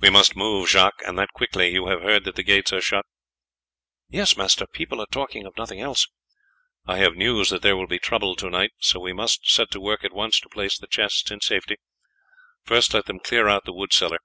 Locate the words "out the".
13.46-13.72